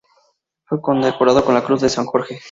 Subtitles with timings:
[0.65, 2.39] Fue condecorado con la Cruz de San Jorge.